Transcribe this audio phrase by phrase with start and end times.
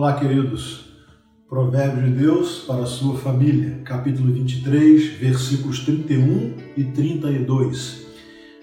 [0.00, 0.84] Olá, queridos.
[1.48, 8.06] Provérbio de Deus para a sua família, capítulo 23, versículos 31 e 32.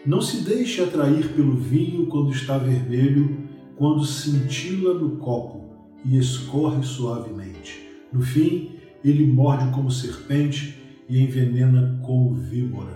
[0.05, 3.37] Não se deixe atrair pelo vinho quando está vermelho,
[3.75, 7.85] quando cintila no copo e escorre suavemente.
[8.13, 12.95] No fim, ele morde como serpente e envenena como víbora.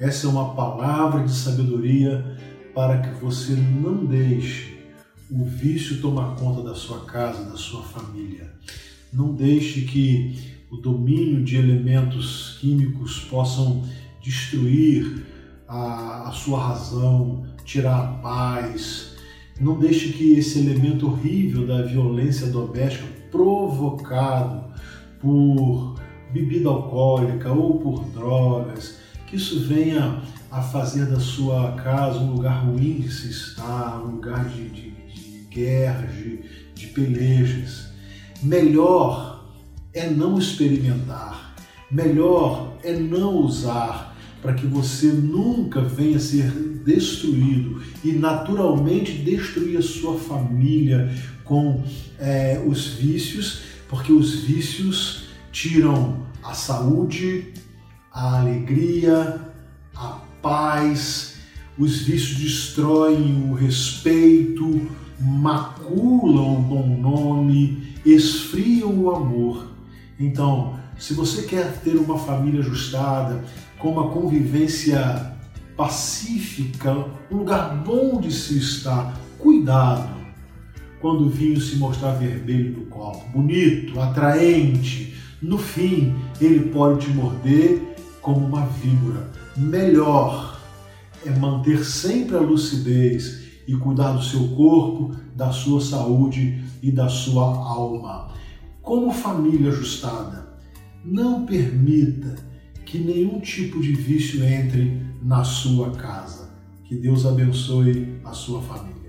[0.00, 2.36] Essa é uma palavra de sabedoria
[2.74, 4.77] para que você não deixe
[5.30, 8.50] o vício tomar conta da sua casa, da sua família.
[9.12, 13.84] Não deixe que o domínio de elementos químicos possam
[14.22, 15.26] destruir
[15.66, 19.16] a, a sua razão, tirar a paz.
[19.60, 24.64] Não deixe que esse elemento horrível da violência doméstica provocado
[25.20, 25.96] por
[26.32, 32.64] bebida alcoólica ou por drogas, que isso venha a fazer da sua casa um lugar
[32.64, 35.07] ruim de se estar, um lugar de, de, de
[35.58, 36.40] guerras, de,
[36.74, 37.88] de pelejas.
[38.42, 39.44] Melhor
[39.92, 41.54] é não experimentar,
[41.90, 46.50] melhor é não usar, para que você nunca venha a ser
[46.84, 51.12] destruído e naturalmente destruir a sua família
[51.44, 51.82] com
[52.18, 57.52] é, os vícios, porque os vícios tiram a saúde,
[58.12, 59.40] a alegria,
[59.96, 61.37] a paz,
[61.78, 64.88] os vícios destroem o respeito,
[65.20, 69.68] maculam o bom nome, esfriam o amor.
[70.18, 73.44] Então, se você quer ter uma família ajustada,
[73.78, 75.32] com uma convivência
[75.76, 80.18] pacífica, um lugar bom de se estar, cuidado
[81.00, 87.12] quando o vinho se mostrar vermelho no copo, bonito, atraente, no fim ele pode te
[87.12, 87.80] morder
[88.20, 89.30] como uma víbora.
[89.56, 90.57] Melhor
[91.24, 97.08] é manter sempre a lucidez e cuidar do seu corpo, da sua saúde e da
[97.08, 98.32] sua alma.
[98.82, 100.48] Como família ajustada,
[101.04, 102.36] não permita
[102.84, 106.48] que nenhum tipo de vício entre na sua casa.
[106.84, 109.07] Que Deus abençoe a sua família.